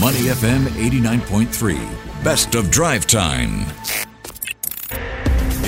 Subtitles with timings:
[0.00, 2.24] Money FM 89.3.
[2.24, 3.60] Best of drive time.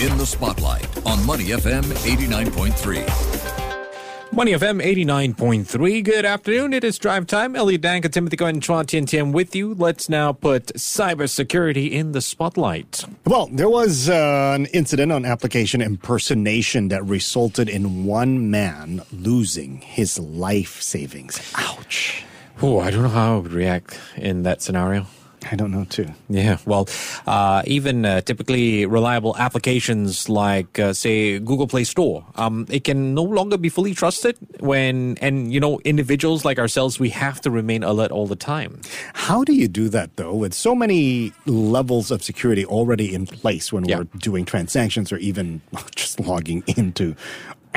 [0.03, 4.33] In the spotlight on Money FM 89.3.
[4.33, 6.05] Money FM 89.3.
[6.05, 6.73] Good afternoon.
[6.73, 7.55] It is drive time.
[7.55, 9.75] Elliot Danker, Timothy Goen, Chua Tian Tian with you.
[9.75, 13.05] Let's now put cybersecurity in the spotlight.
[13.27, 19.83] Well, there was uh, an incident on application impersonation that resulted in one man losing
[19.83, 21.41] his life savings.
[21.55, 22.25] Ouch.
[22.63, 25.07] Oh, I don't know how I would react in that scenario.
[25.53, 26.09] I don't know too.
[26.29, 26.89] Yeah, well,
[27.25, 33.15] uh, even uh, typically reliable applications like, uh, say, Google Play Store, um, it can
[33.15, 37.51] no longer be fully trusted when, and you know, individuals like ourselves, we have to
[37.51, 38.81] remain alert all the time.
[39.15, 43.73] How do you do that though, with so many levels of security already in place
[43.73, 43.99] when Yeah.
[43.99, 45.61] we're doing transactions or even
[45.95, 47.15] just logging into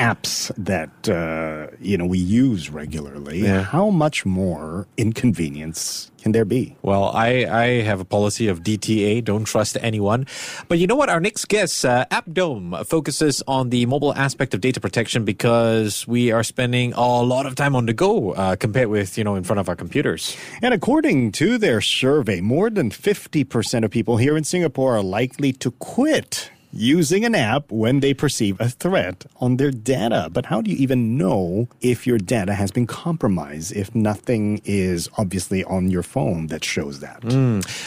[0.00, 3.40] apps that uh, you know we use regularly?
[3.40, 3.62] Yeah.
[3.62, 6.76] How much more inconvenience can there be?
[6.82, 10.26] Well, I, I have a policy of DTA, don't trust anyone.
[10.68, 11.08] But you know what?
[11.08, 16.30] Our next guest, uh, AppDome, focuses on the mobile aspect of data protection because we
[16.30, 19.44] are spending a lot of time on the go uh, compared with, you know, in
[19.44, 20.36] front of our computers.
[20.62, 25.52] And according to their survey, more than 50% of people here in Singapore are likely
[25.54, 30.28] to quit using an app when they perceive a threat on their data.
[30.32, 35.08] But how do you even know if your data has been compromised if nothing is
[35.18, 37.24] obviously on your phone that shows that?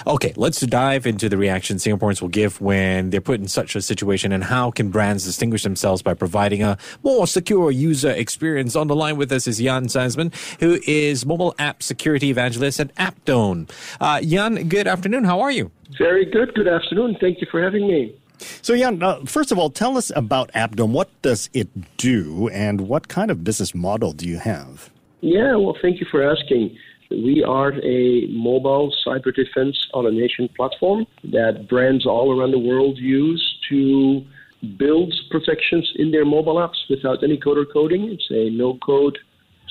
[0.08, 3.82] Okay, let's dive into the reaction Singaporeans will give when they're put in such a
[3.82, 8.76] situation and how can brands distinguish themselves by providing a more secure user experience.
[8.76, 12.94] On the line with us is Jan Sysmans, who is mobile app security evangelist at
[12.96, 13.70] AppDome.
[14.00, 15.24] Uh, Jan, good afternoon.
[15.24, 15.72] How are you?
[15.98, 16.54] Very good.
[16.56, 17.18] Good afternoon.
[17.20, 18.16] Thank you for having me.
[18.62, 20.92] So, Jan, uh, first of all, tell us about AppDome.
[20.92, 24.90] What does it do and what kind of business model do you have?
[25.22, 26.78] Yeah, well, thank you for asking.
[27.10, 33.44] We are a mobile cyber defense automation platform that brands all around the world use
[33.70, 34.26] to
[34.78, 38.10] build protections in their mobile apps without any code or coding.
[38.12, 39.18] It's a no code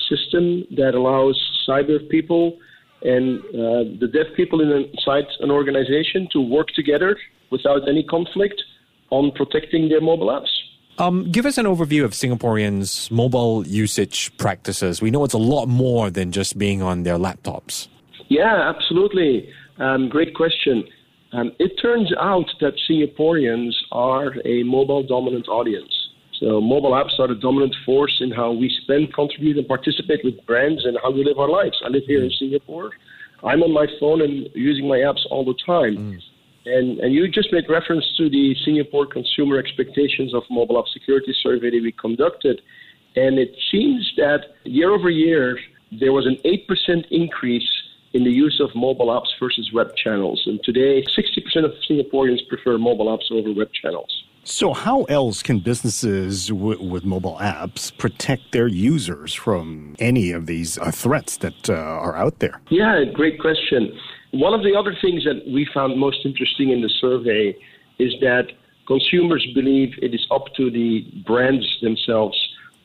[0.09, 1.37] system that allows
[1.67, 2.57] cyber people
[3.01, 7.17] and uh, the dev people inside an organization to work together
[7.53, 8.59] without any conflict
[9.11, 10.51] on protecting their mobile apps.
[10.97, 15.01] Um, give us an overview of Singaporeans' mobile usage practices.
[15.01, 17.87] We know it's a lot more than just being on their laptops.
[18.27, 19.49] Yeah, absolutely.
[19.77, 20.83] Um, great question.
[21.31, 25.93] Um, it turns out that Singaporeans are a mobile dominant audience.
[26.39, 30.45] So, mobile apps are the dominant force in how we spend, contribute, and participate with
[30.45, 31.77] brands and how we live our lives.
[31.85, 32.91] I live here in Singapore.
[33.43, 36.21] I'm on my phone and using my apps all the time.
[36.65, 41.33] And, and you just made reference to the Singapore Consumer Expectations of Mobile App Security
[41.41, 42.61] survey that we conducted.
[43.15, 45.59] And it seems that year over year,
[45.99, 47.69] there was an 8% increase
[48.13, 50.43] in the use of mobile apps versus web channels.
[50.45, 54.23] And today, 60% of Singaporeans prefer mobile apps over web channels.
[54.45, 60.47] So, how else can businesses w- with mobile apps protect their users from any of
[60.47, 62.61] these uh, threats that uh, are out there?
[62.69, 63.97] Yeah, great question.
[64.33, 67.55] One of the other things that we found most interesting in the survey
[67.99, 68.47] is that
[68.87, 72.35] consumers believe it is up to the brands themselves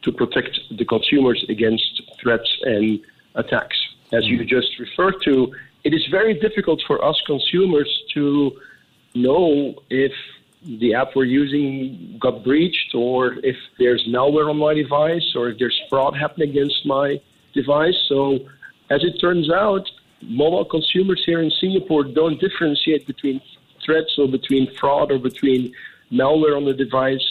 [0.02, 3.00] to protect the consumers against threats and
[3.34, 3.78] attacks.
[4.12, 4.46] As you mm.
[4.46, 5.54] just referred to,
[5.84, 8.52] it is very difficult for us consumers to
[9.14, 10.12] know if
[10.62, 15.58] the app we're using got breached or if there's malware on my device or if
[15.58, 17.18] there's fraud happening against my
[17.54, 17.96] device.
[18.06, 18.40] So,
[18.90, 19.88] as it turns out,
[20.22, 23.40] mobile consumers here in Singapore don't differentiate between
[23.84, 25.72] threats or between fraud or between
[26.12, 27.24] malware on the device.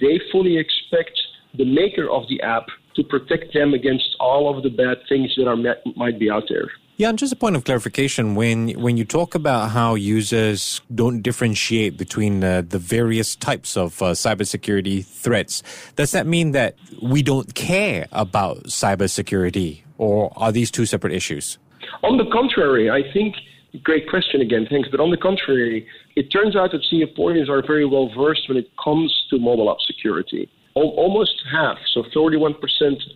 [0.00, 1.20] They fully expect
[1.54, 2.66] the maker of the app
[2.96, 5.56] to protect them against all of the bad things that are
[5.96, 6.70] might be out there.
[6.98, 11.22] Yeah, and just a point of clarification: when when you talk about how users don't
[11.22, 15.62] differentiate between uh, the various types of uh, cybersecurity threats,
[15.96, 21.58] does that mean that we don't care about cybersecurity, or are these two separate issues?
[22.02, 23.34] On the contrary, I think
[23.82, 24.88] great question again, thanks.
[24.90, 25.86] But on the contrary,
[26.16, 29.78] it turns out that Singaporeans are very well versed when it comes to mobile app
[29.86, 30.48] security.
[30.74, 32.54] Almost half, so 41%,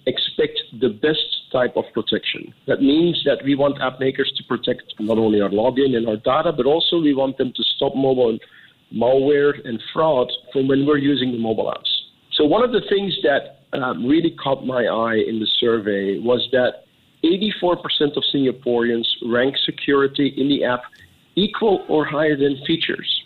[0.06, 2.52] expect the best type of protection.
[2.66, 6.16] That means that we want app makers to protect not only our login and our
[6.16, 8.38] data, but also we want them to stop mobile
[8.94, 11.88] malware and fraud from when we're using the mobile apps.
[12.32, 16.46] So one of the things that um, really caught my eye in the survey was
[16.52, 16.85] that
[17.24, 20.82] 84% of Singaporeans rank security in the app
[21.34, 23.24] equal or higher than features.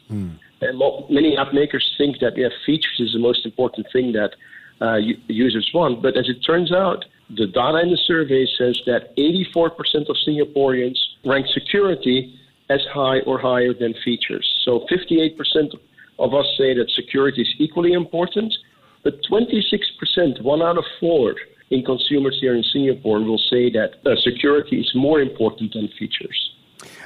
[0.62, 0.78] And
[1.08, 4.34] many app makers think that yeah, features is the most important thing that
[4.80, 4.96] uh,
[5.28, 6.02] users want.
[6.02, 10.98] But as it turns out, the data in the survey says that 84% of Singaporeans
[11.24, 12.38] rank security
[12.68, 14.46] as high or higher than features.
[14.64, 15.78] So 58%
[16.18, 18.54] of us say that security is equally important,
[19.02, 21.34] but 26%, one out of four
[21.70, 26.50] in consumers here in Singapore, will say that uh, security is more important than features.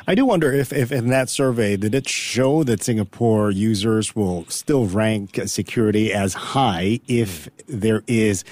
[0.06, 4.44] I do wonder if, if in that survey, did it show that Singapore users will
[4.48, 8.44] still rank security as high if there is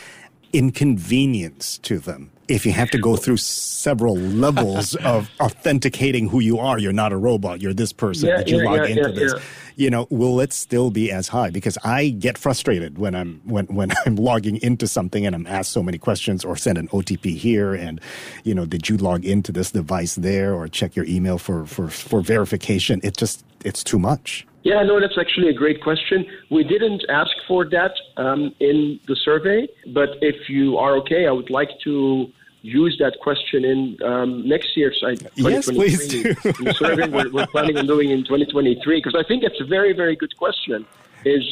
[0.52, 2.31] inconvenience to them?
[2.49, 7.12] If you have to go through several levels of authenticating who you are, you're not
[7.12, 9.34] a robot, you're this person, Yeah, did you yeah, log yeah, into this?
[9.76, 11.49] You know, will it still be as high?
[11.50, 15.72] Because I get frustrated when I'm when when I'm logging into something and I'm asked
[15.72, 18.00] so many questions or send an OTP here and
[18.44, 21.88] you know, did you log into this device there or check your email for for,
[21.88, 23.00] for verification?
[23.02, 24.46] It just it's too much.
[24.62, 26.25] Yeah, no, that's actually a great question.
[26.50, 31.32] We didn't ask for that um, in the survey, but if you are okay, I
[31.32, 32.31] would like to
[32.62, 36.35] use that question in um, next year's I, Yes, please do.
[36.75, 40.14] survey we're, we're planning on doing in 2023 because I think it's a very, very
[40.14, 40.87] good question.
[41.25, 41.44] Is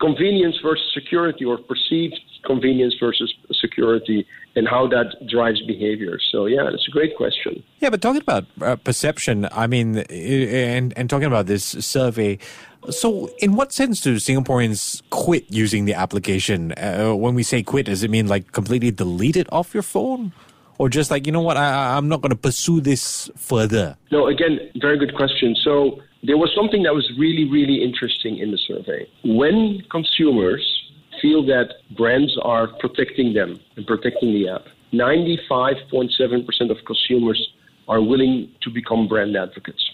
[0.00, 4.26] convenience versus security or perceived convenience versus security
[4.56, 6.18] and how that drives behavior.
[6.32, 7.62] So yeah, that's a great question.
[7.80, 12.38] Yeah, but talking about uh, perception, I mean, and and talking about this survey,
[12.88, 16.72] so in what sense do Singaporeans quit using the application?
[16.72, 20.32] Uh, when we say quit, does it mean like completely delete it off your phone,
[20.78, 23.96] or just like you know what, I- I'm not going to pursue this further?
[24.10, 25.54] No, again, very good question.
[25.62, 29.08] So there was something that was really, really interesting in the survey.
[29.24, 30.62] When consumers
[31.22, 37.52] feel that brands are protecting them and protecting the app, 95.7% of consumers
[37.88, 39.90] are willing to become brand advocates,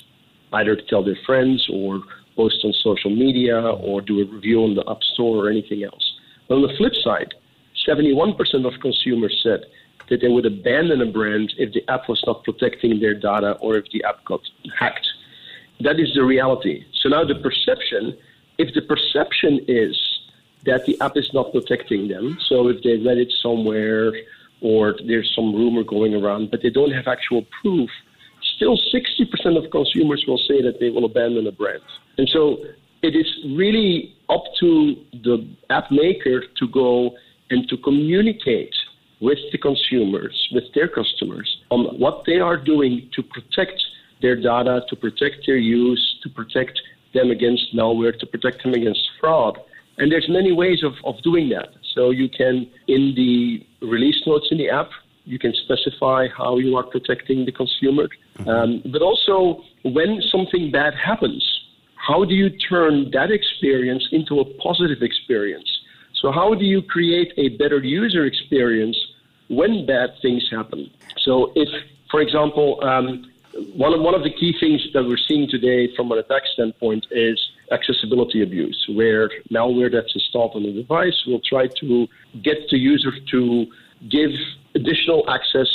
[0.52, 2.00] either to tell their friends or
[2.34, 6.18] post on social media or do a review on the App Store or anything else.
[6.48, 7.34] But On the flip side,
[7.86, 8.36] 71%
[8.66, 9.64] of consumers said
[10.10, 13.76] that they would abandon a brand if the app was not protecting their data or
[13.76, 14.40] if the app got
[14.78, 15.06] hacked.
[15.80, 16.84] That is the reality.
[17.00, 18.16] So now the perception,
[18.58, 19.96] if the perception is
[20.64, 24.12] that the app is not protecting them, so if they read it somewhere
[24.60, 27.90] or there's some rumor going around, but they don't have actual proof,
[28.56, 31.82] still 60% of consumers will say that they will abandon a brand.
[32.18, 32.64] And so
[33.02, 37.14] it is really up to the app maker to go
[37.50, 38.74] and to communicate
[39.20, 43.82] with the consumers, with their customers, on what they are doing to protect
[44.22, 46.80] their data, to protect their use, to protect
[47.14, 49.58] them against malware, to protect them against fraud.
[49.98, 51.70] And there's many ways of, of doing that.
[51.94, 54.90] So you can, in the release notes in the app,
[55.24, 58.08] you can specify how you are protecting the consumer.
[58.46, 61.42] Um, but also, when something bad happens,
[61.96, 65.68] how do you turn that experience into a positive experience?
[66.14, 68.96] So, how do you create a better user experience
[69.48, 70.90] when bad things happen?
[71.18, 71.68] So, if,
[72.10, 73.30] for example, um,
[73.74, 77.06] one of, one of the key things that we're seeing today from an attack standpoint
[77.10, 77.40] is
[77.72, 82.06] accessibility abuse, where malware that's installed on the device will try to
[82.42, 83.66] get the user to
[84.10, 84.30] give
[84.74, 85.68] additional access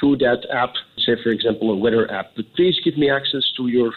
[0.00, 3.68] to that app, say, for example, a weather app, but please give me access to
[3.68, 3.92] your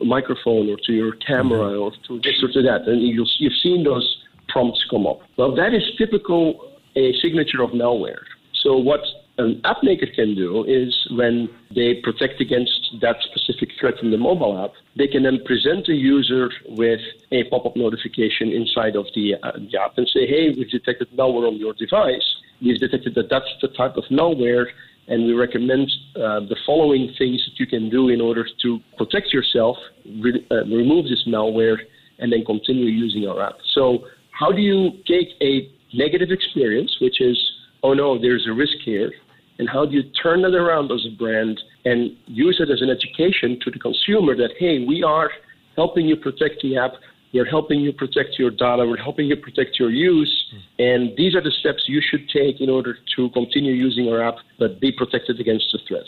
[0.00, 2.82] microphone or to your camera or to this or to that.
[2.86, 5.20] And you'll, you've seen those prompts come up.
[5.36, 8.22] Well, that is typical a signature of malware.
[8.62, 9.00] So what
[9.38, 14.18] an app maker can do is when they protect against that specific threat in the
[14.18, 17.00] mobile app, they can then present the user with
[17.32, 21.48] a pop-up notification inside of the, uh, the app and say, hey, we've detected malware
[21.48, 22.24] on your device.
[22.62, 24.66] We've detected that that's the type of malware
[25.08, 29.32] and we recommend uh, the following things that you can do in order to protect
[29.32, 29.76] yourself,
[30.20, 31.76] re- uh, remove this malware,
[32.18, 33.56] and then continue using our app.
[33.74, 37.38] So, how do you take a negative experience, which is,
[37.82, 39.12] oh no, there's a risk here,
[39.58, 42.90] and how do you turn that around as a brand and use it as an
[42.90, 45.30] education to the consumer that, hey, we are
[45.76, 46.92] helping you protect the app,
[47.32, 51.42] we're helping you protect your data, we're helping you protect your use, and these are
[51.42, 55.40] the steps you should take in order to continue using our app, but be protected
[55.40, 56.04] against the threat.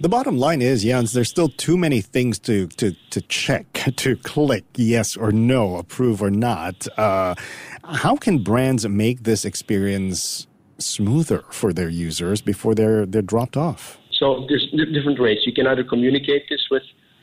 [0.00, 4.16] The bottom line is, Jans, there's still too many things to, to, to check, to
[4.16, 6.86] click yes or no, approve or not.
[6.98, 7.34] Uh,
[7.84, 10.46] how can brands make this experience
[10.84, 13.98] smoother for their users before they're, they're dropped off?
[14.10, 15.38] So there's different ways.
[15.44, 16.82] You can either communicate this with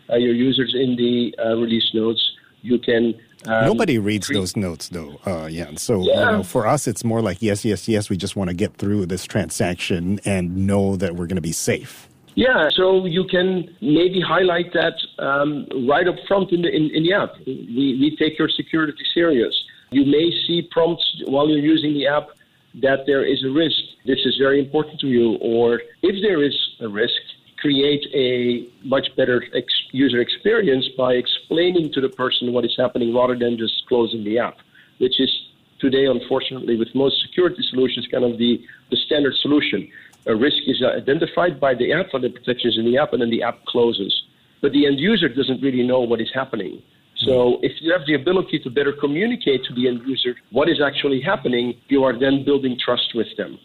[0.09, 2.31] uh, your users in the uh, release notes.
[2.61, 3.15] You can.
[3.45, 5.77] Um, Nobody reads cre- those notes, though, uh, Jan.
[5.77, 8.09] So you know, for us, it's more like yes, yes, yes.
[8.09, 11.53] We just want to get through this transaction and know that we're going to be
[11.53, 12.09] safe.
[12.35, 17.03] Yeah, so you can maybe highlight that um, right up front in the in, in
[17.03, 17.35] the app.
[17.45, 19.53] We, we take your security serious.
[19.91, 22.29] You may see prompts while you're using the app
[22.75, 23.79] that there is a risk.
[24.05, 25.37] This is very important to you.
[25.41, 27.13] Or if there is a risk,
[27.59, 33.13] create a much better ex- user experience by explaining to the person what is happening
[33.13, 34.57] rather than just closing the app,
[34.99, 35.31] which is
[35.79, 38.59] today, unfortunately, with most security solutions, kind of the,
[38.91, 39.89] the standard solution.
[40.27, 43.29] A risk is identified by the app or the protections in the app, and then
[43.29, 44.13] the app closes.
[44.61, 46.81] But the end user doesn't really know what is happening.
[47.25, 50.79] So if you have the ability to better communicate to the end user what is
[50.81, 53.59] actually happening, you are then building trust with them.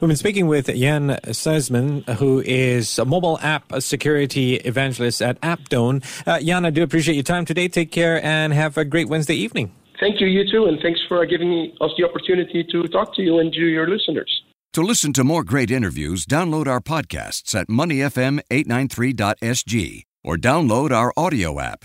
[0.00, 6.04] We've been speaking with Jan Sysman, who is a mobile app security evangelist at AppDome.
[6.26, 7.68] Uh, Jan, I do appreciate your time today.
[7.68, 9.74] Take care and have a great Wednesday evening.
[9.98, 13.38] Thank you, you too, and thanks for giving us the opportunity to talk to you
[13.38, 14.42] and to your listeners.
[14.72, 21.60] To listen to more great interviews, download our podcasts at moneyfm893.sg or download our audio
[21.60, 21.84] app.